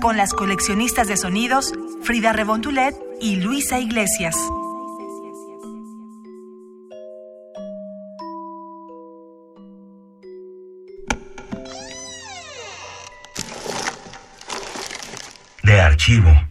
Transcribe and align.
con 0.00 0.16
las 0.16 0.32
coleccionistas 0.32 1.08
de 1.08 1.16
sonidos 1.16 1.72
Frida 2.02 2.32
Rebontulet 2.32 2.94
y 3.20 3.36
Luisa 3.36 3.78
Iglesias. 3.78 4.36
De 15.62 15.80
archivo. 15.80 16.45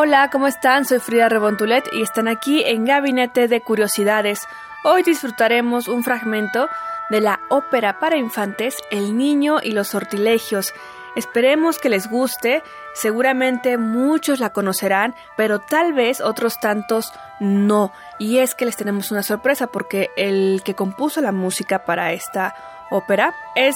Hola, 0.00 0.30
¿cómo 0.30 0.46
están? 0.46 0.84
Soy 0.84 1.00
Frida 1.00 1.28
Rebontulet 1.28 1.92
y 1.92 2.02
están 2.02 2.28
aquí 2.28 2.62
en 2.64 2.84
Gabinete 2.84 3.48
de 3.48 3.60
Curiosidades. 3.60 4.46
Hoy 4.84 5.02
disfrutaremos 5.02 5.88
un 5.88 6.04
fragmento 6.04 6.68
de 7.10 7.20
la 7.20 7.40
ópera 7.48 7.98
para 7.98 8.16
infantes 8.16 8.76
El 8.92 9.16
Niño 9.16 9.56
y 9.60 9.72
los 9.72 9.88
Sortilegios. 9.88 10.72
Esperemos 11.16 11.80
que 11.80 11.88
les 11.88 12.08
guste, 12.08 12.62
seguramente 12.94 13.76
muchos 13.76 14.38
la 14.38 14.50
conocerán, 14.50 15.16
pero 15.36 15.58
tal 15.58 15.94
vez 15.94 16.20
otros 16.20 16.60
tantos 16.60 17.12
no. 17.40 17.92
Y 18.20 18.38
es 18.38 18.54
que 18.54 18.66
les 18.66 18.76
tenemos 18.76 19.10
una 19.10 19.24
sorpresa 19.24 19.66
porque 19.66 20.10
el 20.16 20.62
que 20.64 20.74
compuso 20.74 21.20
la 21.20 21.32
música 21.32 21.84
para 21.84 22.12
esta 22.12 22.54
ópera 22.92 23.34
es 23.56 23.74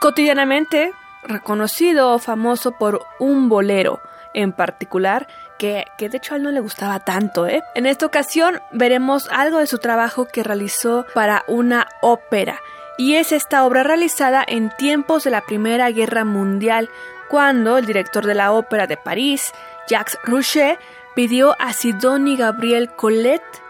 cotidianamente 0.00 0.94
reconocido 1.24 2.14
o 2.14 2.18
famoso 2.18 2.72
por 2.72 3.02
un 3.18 3.50
bolero 3.50 4.00
en 4.34 4.52
particular 4.52 5.26
que, 5.58 5.84
de 5.98 6.16
hecho 6.16 6.34
a 6.34 6.36
él 6.36 6.42
no 6.42 6.50
le 6.50 6.60
gustaba 6.60 7.00
tanto. 7.00 7.46
¿eh? 7.46 7.62
En 7.74 7.86
esta 7.86 8.06
ocasión 8.06 8.60
veremos 8.70 9.28
algo 9.30 9.58
de 9.58 9.66
su 9.66 9.78
trabajo 9.78 10.26
que 10.26 10.42
realizó 10.42 11.06
para 11.14 11.44
una 11.46 11.88
ópera. 12.00 12.60
Y 12.96 13.14
es 13.14 13.32
esta 13.32 13.64
obra 13.64 13.82
realizada 13.82 14.44
en 14.46 14.70
tiempos 14.76 15.24
de 15.24 15.30
la 15.30 15.42
Primera 15.42 15.90
Guerra 15.90 16.24
Mundial, 16.24 16.88
cuando 17.28 17.78
el 17.78 17.86
director 17.86 18.26
de 18.26 18.34
la 18.34 18.52
ópera 18.52 18.86
de 18.86 18.96
París, 18.96 19.52
Jacques 19.88 20.18
Rouchet, 20.24 20.78
pidió 21.14 21.54
a 21.58 21.72
Sidonie 21.72 22.36
Gabriel 22.36 22.90
Colette, 22.90 23.62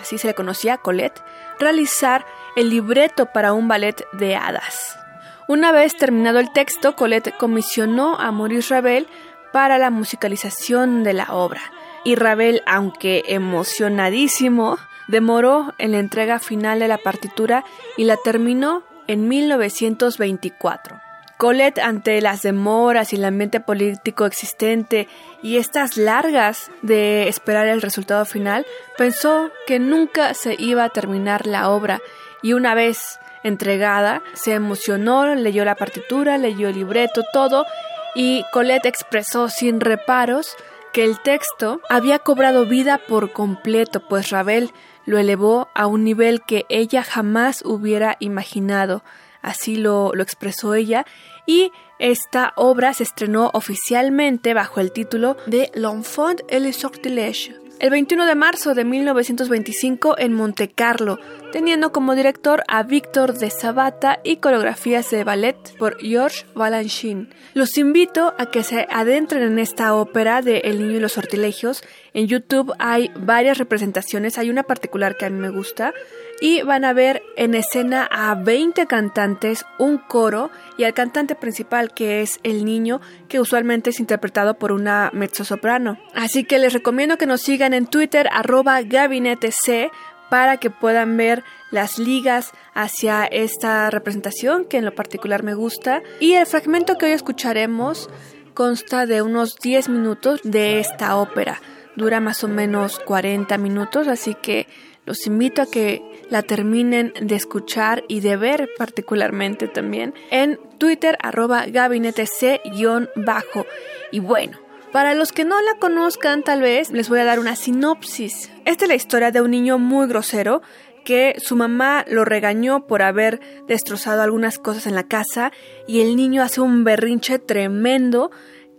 así 0.00 0.18
se 0.18 0.26
le 0.26 0.34
conocía 0.34 0.78
Colette, 0.78 1.22
realizar 1.58 2.26
el 2.56 2.70
libreto 2.70 3.26
para 3.26 3.52
un 3.52 3.68
ballet 3.68 4.06
de 4.12 4.36
hadas. 4.36 4.98
Una 5.46 5.72
vez 5.72 5.96
terminado 5.96 6.38
el 6.38 6.52
texto, 6.52 6.96
Colette 6.96 7.36
comisionó 7.36 8.18
a 8.18 8.32
Maurice 8.32 8.74
Ravel 8.74 9.06
para 9.54 9.78
la 9.78 9.90
musicalización 9.90 11.04
de 11.04 11.12
la 11.12 11.32
obra. 11.32 11.60
Y 12.02 12.16
Ravel, 12.16 12.60
aunque 12.66 13.22
emocionadísimo, 13.28 14.78
demoró 15.06 15.74
en 15.78 15.92
la 15.92 16.00
entrega 16.00 16.40
final 16.40 16.80
de 16.80 16.88
la 16.88 16.98
partitura 16.98 17.64
y 17.96 18.02
la 18.02 18.16
terminó 18.16 18.82
en 19.06 19.28
1924. 19.28 21.00
Colette, 21.38 21.78
ante 21.78 22.20
las 22.20 22.42
demoras 22.42 23.12
y 23.12 23.16
el 23.16 23.24
ambiente 23.24 23.60
político 23.60 24.26
existente 24.26 25.06
y 25.40 25.58
estas 25.58 25.96
largas 25.96 26.72
de 26.82 27.28
esperar 27.28 27.68
el 27.68 27.80
resultado 27.80 28.24
final, 28.24 28.66
pensó 28.98 29.52
que 29.68 29.78
nunca 29.78 30.34
se 30.34 30.56
iba 30.58 30.82
a 30.82 30.90
terminar 30.90 31.46
la 31.46 31.70
obra 31.70 32.00
y 32.42 32.54
una 32.54 32.74
vez 32.74 33.20
entregada, 33.44 34.20
se 34.32 34.54
emocionó, 34.54 35.32
leyó 35.36 35.64
la 35.64 35.76
partitura, 35.76 36.38
leyó 36.38 36.70
el 36.70 36.74
libreto, 36.74 37.22
todo 37.32 37.66
y 38.14 38.44
Colette 38.52 38.86
expresó 38.86 39.48
sin 39.48 39.80
reparos 39.80 40.56
que 40.92 41.04
el 41.04 41.20
texto 41.20 41.80
había 41.88 42.20
cobrado 42.20 42.66
vida 42.66 42.98
por 43.08 43.32
completo, 43.32 44.06
pues 44.08 44.30
Ravel 44.30 44.70
lo 45.06 45.18
elevó 45.18 45.68
a 45.74 45.86
un 45.86 46.04
nivel 46.04 46.42
que 46.42 46.64
ella 46.68 47.02
jamás 47.02 47.62
hubiera 47.64 48.16
imaginado. 48.20 49.02
Así 49.42 49.76
lo, 49.76 50.12
lo 50.14 50.22
expresó 50.22 50.74
ella 50.74 51.04
y 51.46 51.72
esta 51.98 52.52
obra 52.56 52.94
se 52.94 53.02
estrenó 53.02 53.50
oficialmente 53.54 54.54
bajo 54.54 54.80
el 54.80 54.92
título 54.92 55.36
de 55.46 55.70
L'Enfant 55.74 56.40
et 56.48 56.60
le 56.60 56.72
Sortilège 56.72 57.64
el 57.80 57.90
21 57.90 58.26
de 58.26 58.34
marzo 58.34 58.74
de 58.74 58.84
1925 58.84 60.16
en 60.18 60.32
Monte 60.32 60.70
Carlo, 60.70 61.18
teniendo 61.54 61.92
como 61.92 62.16
director 62.16 62.64
a 62.66 62.82
Víctor 62.82 63.34
de 63.34 63.48
Sabata 63.48 64.18
y 64.24 64.38
coreografías 64.38 65.08
de 65.12 65.22
ballet 65.22 65.56
por 65.78 66.00
Georges 66.00 66.46
Balanchine. 66.52 67.28
Los 67.54 67.78
invito 67.78 68.34
a 68.38 68.46
que 68.46 68.64
se 68.64 68.88
adentren 68.90 69.44
en 69.44 69.60
esta 69.60 69.94
ópera 69.94 70.42
de 70.42 70.62
El 70.64 70.80
niño 70.80 70.96
y 70.96 71.00
los 71.00 71.12
sortilegios. 71.12 71.84
En 72.12 72.26
YouTube 72.26 72.74
hay 72.80 73.12
varias 73.14 73.58
representaciones, 73.58 74.36
hay 74.36 74.50
una 74.50 74.64
particular 74.64 75.16
que 75.16 75.26
a 75.26 75.30
mí 75.30 75.38
me 75.38 75.50
gusta 75.50 75.94
y 76.40 76.62
van 76.62 76.84
a 76.84 76.92
ver 76.92 77.22
en 77.36 77.54
escena 77.54 78.08
a 78.10 78.34
20 78.34 78.86
cantantes, 78.86 79.64
un 79.78 79.98
coro 79.98 80.50
y 80.76 80.82
al 80.82 80.92
cantante 80.92 81.36
principal 81.36 81.94
que 81.94 82.20
es 82.20 82.40
el 82.42 82.64
niño 82.64 83.00
que 83.28 83.38
usualmente 83.38 83.90
es 83.90 84.00
interpretado 84.00 84.54
por 84.54 84.72
una 84.72 85.10
mezzosoprano. 85.12 85.98
Así 86.14 86.42
que 86.42 86.58
les 86.58 86.72
recomiendo 86.72 87.16
que 87.16 87.26
nos 87.26 87.42
sigan 87.42 87.74
en 87.74 87.86
Twitter 87.86 88.28
arroba 88.32 88.82
gabinete 88.82 89.52
C 89.52 89.92
para 90.30 90.56
que 90.58 90.70
puedan 90.70 91.16
ver 91.16 91.44
las 91.70 91.98
ligas 91.98 92.52
hacia 92.74 93.24
esta 93.24 93.90
representación 93.90 94.64
que 94.64 94.78
en 94.78 94.84
lo 94.84 94.94
particular 94.94 95.42
me 95.42 95.54
gusta 95.54 96.02
y 96.20 96.34
el 96.34 96.46
fragmento 96.46 96.96
que 96.96 97.06
hoy 97.06 97.12
escucharemos 97.12 98.08
consta 98.54 99.06
de 99.06 99.22
unos 99.22 99.56
10 99.56 99.88
minutos 99.88 100.40
de 100.44 100.78
esta 100.78 101.16
ópera. 101.16 101.60
Dura 101.96 102.20
más 102.20 102.42
o 102.44 102.48
menos 102.48 102.98
40 103.00 103.56
minutos, 103.58 104.08
así 104.08 104.34
que 104.34 104.66
los 105.04 105.26
invito 105.26 105.62
a 105.62 105.66
que 105.66 106.02
la 106.30 106.42
terminen 106.42 107.12
de 107.20 107.34
escuchar 107.34 108.04
y 108.08 108.20
de 108.20 108.36
ver 108.36 108.70
particularmente 108.78 109.68
también 109.68 110.14
en 110.30 110.58
Twitter 110.78 111.18
arroba 111.20 111.66
gabinete 111.66 112.26
C-bajo. 112.26 113.66
Y 114.10 114.20
bueno, 114.20 114.58
para 114.94 115.14
los 115.14 115.32
que 115.32 115.44
no 115.44 115.60
la 115.60 115.74
conozcan 115.80 116.44
tal 116.44 116.62
vez 116.62 116.92
les 116.92 117.08
voy 117.08 117.18
a 117.18 117.24
dar 117.24 117.40
una 117.40 117.56
sinopsis. 117.56 118.52
Esta 118.64 118.84
es 118.84 118.88
la 118.88 118.94
historia 118.94 119.32
de 119.32 119.40
un 119.40 119.50
niño 119.50 119.76
muy 119.76 120.06
grosero 120.06 120.62
que 121.04 121.34
su 121.38 121.56
mamá 121.56 122.04
lo 122.06 122.24
regañó 122.24 122.86
por 122.86 123.02
haber 123.02 123.40
destrozado 123.66 124.22
algunas 124.22 124.60
cosas 124.60 124.86
en 124.86 124.94
la 124.94 125.08
casa 125.08 125.50
y 125.88 126.00
el 126.00 126.14
niño 126.14 126.44
hace 126.44 126.60
un 126.60 126.84
berrinche 126.84 127.40
tremendo 127.40 128.30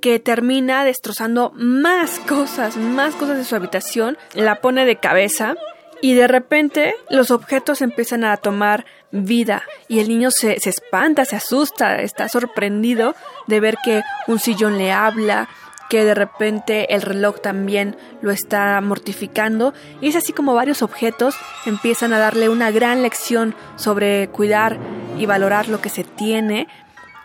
que 0.01 0.21
termina 0.21 0.85
destrozando 0.85 1.51
más 1.53 2.19
cosas, 2.19 2.77
más 2.77 3.13
cosas 3.15 3.35
de 3.35 3.43
su 3.43 3.53
habitación, 3.53 4.17
la 4.35 4.61
pone 4.61 4.85
de 4.85 4.95
cabeza 4.95 5.55
y 6.01 6.13
de 6.13 6.29
repente 6.29 6.95
los 7.09 7.29
objetos 7.29 7.81
empiezan 7.81 8.23
a 8.23 8.37
tomar 8.37 8.85
vida 9.11 9.63
y 9.89 9.99
el 9.99 10.07
niño 10.07 10.29
se, 10.31 10.59
se, 10.61 10.69
espanta, 10.69 11.25
se 11.25 11.35
asusta, 11.35 12.01
está 12.01 12.29
sorprendido 12.29 13.15
de 13.47 13.59
ver 13.59 13.75
que 13.83 14.01
un 14.27 14.39
sillón 14.39 14.77
le 14.77 14.93
habla, 14.93 15.49
que 15.89 16.03
de 16.03 16.15
repente 16.15 16.93
el 16.95 17.01
reloj 17.01 17.39
también 17.41 17.95
lo 18.21 18.31
está 18.31 18.79
mortificando 18.81 19.73
y 20.01 20.09
es 20.09 20.15
así 20.15 20.33
como 20.33 20.53
varios 20.53 20.81
objetos 20.81 21.35
empiezan 21.65 22.13
a 22.13 22.19
darle 22.19 22.49
una 22.49 22.71
gran 22.71 23.03
lección 23.03 23.55
sobre 23.75 24.27
cuidar 24.29 24.77
y 25.17 25.25
valorar 25.25 25.69
lo 25.69 25.81
que 25.81 25.89
se 25.89 26.03
tiene 26.03 26.67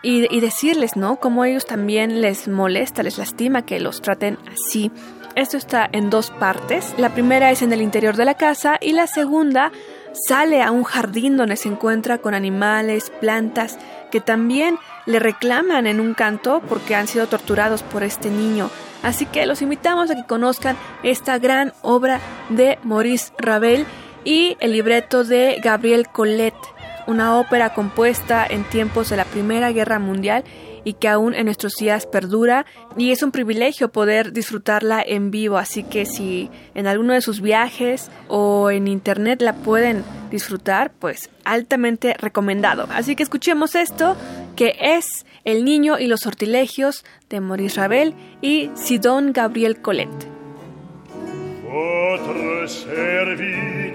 y, 0.03 0.39
decirles, 0.39 0.95
¿no? 0.95 1.17
Como 1.17 1.45
ellos 1.45 1.65
también 1.65 2.21
les 2.21 2.47
molesta, 2.47 3.03
les 3.03 3.19
lastima 3.19 3.65
que 3.65 3.79
los 3.79 4.01
traten 4.01 4.39
así. 4.51 4.91
Esto 5.35 5.57
está 5.57 5.87
en 5.91 6.09
dos 6.09 6.31
partes. 6.31 6.95
La 6.97 7.13
primera 7.13 7.51
es 7.51 7.61
en 7.61 7.71
el 7.71 7.81
interior 7.81 8.17
de 8.17 8.25
la 8.25 8.33
casa 8.33 8.77
y 8.81 8.93
la 8.93 9.05
segunda 9.05 9.71
sale 10.13 10.61
a 10.61 10.71
un 10.71 10.83
jardín 10.83 11.37
donde 11.37 11.55
se 11.55 11.69
encuentra 11.69 12.17
con 12.19 12.33
animales, 12.33 13.11
plantas 13.21 13.77
que 14.11 14.21
también 14.21 14.77
le 15.05 15.19
reclaman 15.19 15.87
en 15.87 15.99
un 15.99 16.13
canto 16.13 16.61
porque 16.67 16.95
han 16.95 17.07
sido 17.07 17.27
torturados 17.27 17.83
por 17.83 18.03
este 18.03 18.29
niño. 18.29 18.69
Así 19.03 19.25
que 19.25 19.45
los 19.45 19.61
invitamos 19.61 20.11
a 20.11 20.15
que 20.15 20.25
conozcan 20.25 20.77
esta 21.01 21.39
gran 21.39 21.73
obra 21.81 22.19
de 22.49 22.77
Maurice 22.83 23.31
Ravel 23.37 23.85
y 24.23 24.57
el 24.59 24.73
libreto 24.73 25.23
de 25.23 25.59
Gabriel 25.63 26.07
Collet, 26.07 26.53
una 27.07 27.39
ópera 27.39 27.73
compuesta 27.73 28.45
en 28.49 28.63
tiempos 28.63 29.09
de 29.09 29.17
la 29.17 29.25
Primera 29.25 29.71
Guerra 29.71 29.99
Mundial 29.99 30.43
y 30.83 30.93
que 30.93 31.07
aún 31.07 31.33
en 31.35 31.45
nuestros 31.45 31.75
días 31.75 32.05
perdura 32.05 32.65
y 32.97 33.11
es 33.11 33.23
un 33.23 33.31
privilegio 33.31 33.91
poder 33.91 34.33
disfrutarla 34.33 35.03
en 35.05 35.31
vivo, 35.31 35.57
así 35.57 35.83
que 35.83 36.05
si 36.05 36.49
en 36.73 36.87
alguno 36.87 37.13
de 37.13 37.21
sus 37.21 37.41
viajes 37.41 38.09
o 38.27 38.71
en 38.71 38.87
internet 38.87 39.41
la 39.41 39.53
pueden 39.53 40.03
disfrutar, 40.29 40.91
pues 40.91 41.29
altamente 41.43 42.15
recomendado. 42.17 42.87
Así 42.91 43.15
que 43.15 43.23
escuchemos 43.23 43.75
esto, 43.75 44.15
que 44.55 44.75
es 44.79 45.25
El 45.43 45.65
niño 45.65 45.97
y 45.97 46.07
los 46.07 46.21
sortilegios 46.21 47.03
de 47.29 47.41
Maurice 47.41 47.79
Ravel 47.79 48.13
y 48.41 48.69
Sidon 48.75 49.33
Gabriel 49.33 49.77
serviteur 52.67 53.91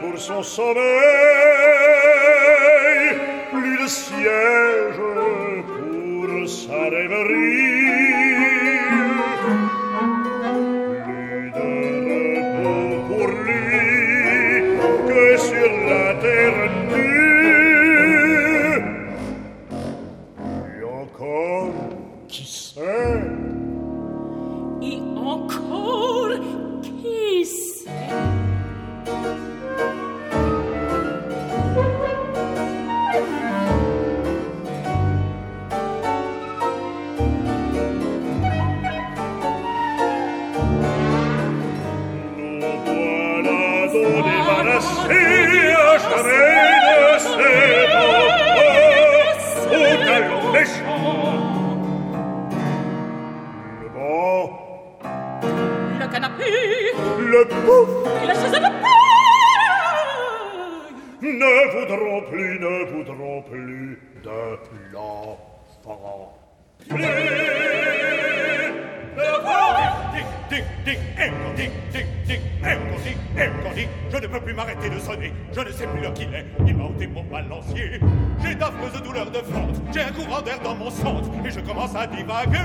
pour 0.00 0.18
son 0.18 0.42
sommeil, 0.42 0.82
plus 3.50 3.76
de 3.82 3.88
siège 3.88 5.02
pour 5.66 6.48
sa 6.48 6.84
rêverie. 6.90 7.81
Le 57.18 57.44
pouf 57.46 57.88
et 58.22 58.26
la 58.26 58.34
chaise 58.34 58.54
à 58.54 58.60
paille 58.60 58.72
ne 61.22 61.52
voudront 61.72 62.20
plus, 62.30 62.58
ne 62.58 62.84
voudront 62.90 63.42
plus 63.42 63.98
de 64.24 64.58
l'enfant. 64.92 66.38
Ding, 70.50 70.64
ding, 70.84 70.98
encore 71.18 71.54
ding, 71.56 71.70
encore 73.38 73.74
ding. 73.74 73.88
Je 74.10 74.16
ne 74.16 74.26
peux 74.26 74.40
plus 74.40 74.52
m'arrêter 74.54 74.90
de 74.90 74.98
sonner, 74.98 75.32
je 75.52 75.60
ne 75.60 75.70
sais 75.70 75.86
plus 75.86 76.00
l'heure 76.00 76.12
qu'il 76.12 76.34
est. 76.34 76.44
Il 76.66 76.76
m'a 76.76 76.84
ôté 76.84 77.06
mon 77.06 77.22
balancier. 77.24 78.00
J'ai 78.44 78.54
d'affreuses 78.54 79.00
douleurs 79.02 79.30
de 79.30 79.38
fente, 79.38 79.80
j'ai 79.94 80.02
un 80.02 80.12
courant 80.12 80.42
d'air 80.42 80.58
dans 80.60 80.74
mon 80.74 80.90
centre 80.90 81.30
et 81.44 81.50
je 81.50 81.60
commence 81.60 81.94
à 81.94 82.06
divaguer. 82.06 82.58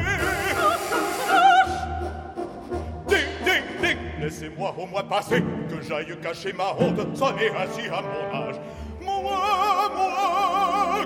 Laissez-moi 4.28 4.76
au 4.78 4.86
moins 4.86 5.04
passer, 5.04 5.42
que 5.70 5.82
j'aille 5.88 6.14
cacher 6.22 6.52
ma 6.52 6.74
honte, 6.78 7.16
sonner 7.16 7.50
ainsi 7.50 7.88
à 7.88 8.02
mon 8.02 8.38
âge. 8.38 8.56
Moi, 9.02 9.22
moi, 9.24 9.38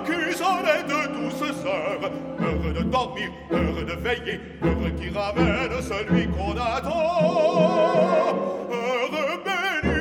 est 0.02 0.82
de 0.82 1.06
douces 1.12 1.64
heures, 1.64 2.10
heureux 2.40 2.72
de 2.72 2.82
dormir, 2.82 3.30
heureux 3.52 3.84
de 3.84 3.92
veiller, 3.92 4.40
heureux 4.60 4.90
qui 5.00 5.08
ramène 5.10 5.70
celui 5.82 6.26
qu'on 6.30 6.50
attend. 6.50 8.34
Heureux 8.72 9.40
béni, 9.44 10.00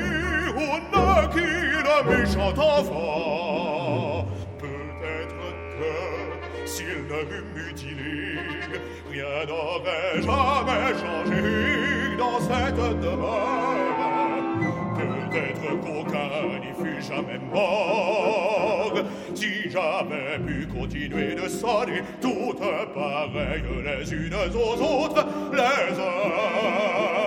on 0.57 0.81
a 0.97 1.27
qui 1.27 1.41
le 1.41 1.97
méchant 2.09 2.53
enfant. 2.57 3.40
S'il 6.81 7.03
ne 7.05 7.19
m'eût 7.23 7.45
mutilé, 7.55 8.39
rien 9.11 9.45
n'aurait 9.47 10.21
jamais 10.21 10.93
changé 10.99 11.41
dans 12.17 12.39
cette 12.39 12.99
demeure. 12.99 14.01
Peut-être 14.97 15.65
qu'aucun 15.81 16.59
n'y 16.59 16.73
fut 16.83 17.01
jamais 17.01 17.39
mort. 17.53 18.93
Si 19.33 19.69
j'avais 19.69 20.39
pu 20.45 20.67
continuer 20.67 21.35
de 21.35 21.47
sonner 21.47 22.01
Toutes 22.21 22.59
pareilles 22.59 23.63
les 23.85 24.13
unes 24.13 24.35
aux 24.53 24.81
autres 24.81 25.25
Les 25.53 25.99
heures. 25.99 27.21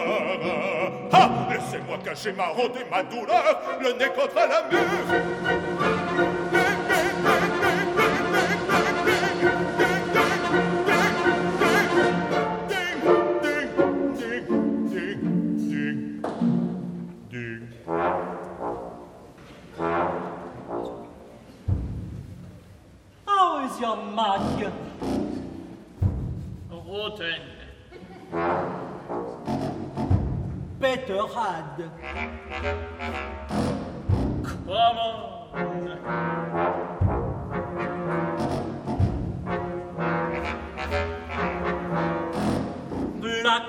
Ah 1.12 1.30
Laissez-moi 1.50 1.98
cacher 2.04 2.32
ma 2.32 2.50
honte 2.52 2.76
et 2.76 2.90
ma 2.90 3.02
douleur. 3.02 3.62
Le 3.80 3.92
nez 3.98 4.10
contre 4.14 4.34
la 4.36 4.68
mur 4.70 5.43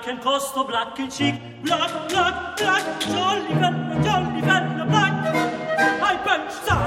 Black 0.06 0.18
and 0.18 0.24
costo, 0.24 0.64
black 0.64 1.00
and 1.00 1.12
chic, 1.12 1.34
black, 1.64 2.10
black, 2.10 2.58
black, 2.58 3.02
jolly 3.02 3.54
fella, 3.56 4.02
jolly 4.04 4.42
fella, 4.42 4.86
black. 4.88 5.14
I 6.00 6.16
punch 6.24 6.52
some. 6.52 6.78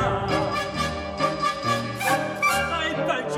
I 2.71 2.95
punch 3.09 3.35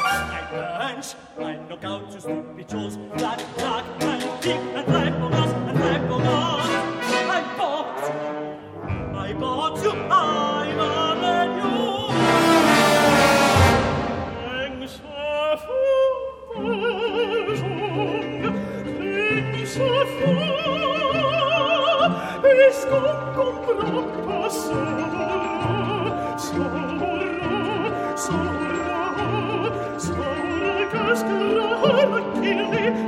I 0.00 0.40
punch. 0.80 1.14
I 1.38 1.40
knock 1.68 1.84
out 1.84 2.10
two 2.10 2.18
stupid 2.18 2.68
chores. 2.68 2.96
Black, 2.96 3.38
black, 3.54 3.84
and 4.00 4.11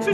She 0.05 0.13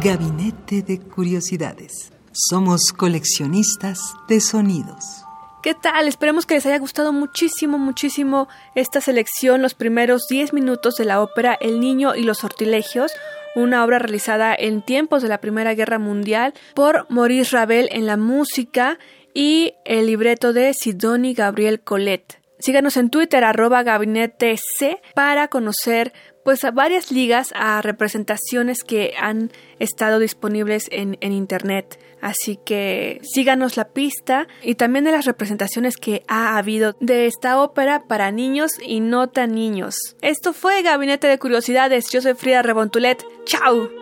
Gabinete 0.00 0.82
de 0.82 1.00
Curiosidades. 1.00 2.12
Somos 2.32 2.92
coleccionistas 2.92 4.14
de 4.28 4.40
sonidos. 4.40 5.24
¿Qué 5.62 5.74
tal? 5.74 6.06
Esperemos 6.06 6.46
que 6.46 6.54
les 6.54 6.66
haya 6.66 6.78
gustado 6.78 7.12
muchísimo, 7.12 7.78
muchísimo 7.78 8.48
esta 8.76 9.00
selección, 9.00 9.60
los 9.60 9.74
primeros 9.74 10.26
10 10.28 10.52
minutos 10.52 10.94
de 10.96 11.04
la 11.04 11.20
ópera 11.20 11.56
El 11.60 11.80
Niño 11.80 12.14
y 12.14 12.22
los 12.22 12.38
Sortilegios, 12.38 13.12
una 13.54 13.84
obra 13.84 13.98
realizada 13.98 14.54
en 14.58 14.82
tiempos 14.82 15.22
de 15.22 15.28
la 15.28 15.40
Primera 15.40 15.74
Guerra 15.74 15.98
Mundial 15.98 16.54
por 16.74 17.06
Maurice 17.10 17.56
Ravel 17.56 17.88
en 17.92 18.06
la 18.06 18.16
música 18.16 18.98
y 19.34 19.74
el 19.84 20.06
libreto 20.06 20.52
de 20.52 20.74
Sidoni 20.74 21.34
Gabriel 21.34 21.80
Colette. 21.80 22.40
Síganos 22.58 22.96
en 22.96 23.10
Twitter 23.10 23.42
arroba 23.42 23.82
gabinete 23.82 24.56
C 24.56 25.00
para 25.14 25.48
conocer 25.48 26.12
pues 26.44 26.64
a 26.64 26.70
varias 26.70 27.10
ligas 27.10 27.52
a 27.54 27.82
representaciones 27.82 28.82
que 28.84 29.14
han 29.18 29.50
estado 29.78 30.18
disponibles 30.18 30.88
en, 30.90 31.18
en, 31.20 31.32
internet. 31.32 31.98
Así 32.20 32.58
que 32.64 33.20
síganos 33.22 33.76
la 33.76 33.88
pista 33.88 34.46
y 34.62 34.76
también 34.76 35.04
de 35.04 35.12
las 35.12 35.24
representaciones 35.24 35.96
que 35.96 36.22
ha 36.28 36.56
habido 36.56 36.94
de 37.00 37.26
esta 37.26 37.60
ópera 37.60 38.04
para 38.06 38.30
niños 38.30 38.72
y 38.80 39.00
no 39.00 39.28
tan 39.28 39.54
niños. 39.54 39.96
Esto 40.20 40.52
fue 40.52 40.82
Gabinete 40.82 41.26
de 41.26 41.38
Curiosidades. 41.38 42.10
Yo 42.10 42.22
soy 42.22 42.34
Frida 42.34 42.62
Rebontulet. 42.62 43.24
¡Chao! 43.44 44.01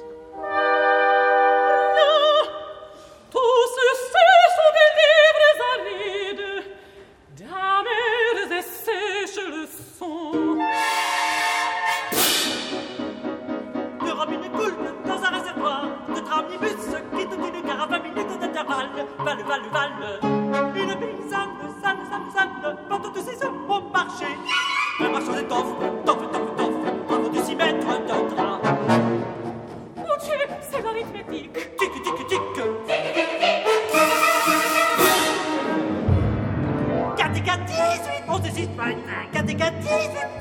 4 37.71 38.03
et 38.03 38.21
4, 38.21 38.21
18, 38.21 38.23
11 38.27 38.45
et 38.45 38.51
6, 38.51 38.69
21, 38.77 38.95
4 39.31 39.49
et 39.49 39.55
4, 39.55 39.79
18, 39.79 39.91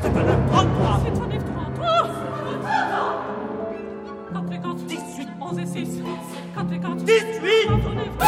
c'est 0.03 0.09
un 0.09 0.47
33. 0.49 1.01
C'est 1.05 1.11
un 1.11 1.31
F 1.31 1.45
33. 1.45 2.11
4 4.33 4.53
et 4.53 4.59
4, 4.59 4.75
18, 4.77 5.29
11 5.41 5.59
et 5.59 5.67
6. 5.67 6.03
4 6.55 6.73
et 6.73 6.81
4, 6.81 6.97
18. 6.97 7.67
33. 7.67 8.27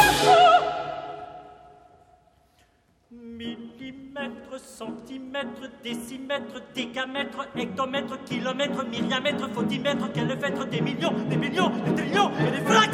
Millimètre, 3.11 4.59
centimètre, 4.59 5.69
décimètre, 5.83 6.61
décamètre, 6.73 7.47
hectomètre, 7.55 8.23
kilomètre, 8.23 8.85
myriamètre, 8.85 9.49
fautimètre, 9.49 10.09
quel 10.13 10.31
est 10.31 10.37
fait 10.37 10.69
des 10.69 10.81
millions, 10.81 11.13
des 11.29 11.37
millions, 11.37 11.69
des 11.69 11.95
trillions 11.95 12.31
et 12.39 12.51
des 12.51 12.65
fractions 12.65 12.93